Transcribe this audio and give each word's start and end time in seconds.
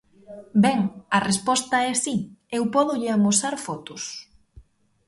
Ben, 0.63 0.79
a 1.17 1.19
resposta 1.29 1.75
é 1.89 1.93
si, 2.03 2.15
eu 2.57 2.63
pódolle 2.73 3.09
amosar 3.11 3.55
fotos. 3.65 4.03